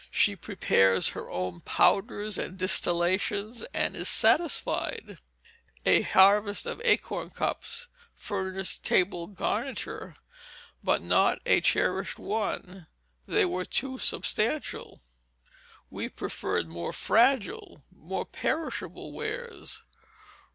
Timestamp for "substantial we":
13.99-16.09